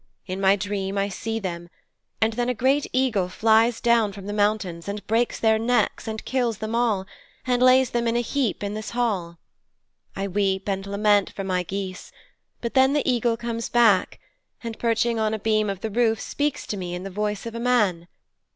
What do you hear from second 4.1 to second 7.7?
from the mountains, and breaks their necks and kills them all, and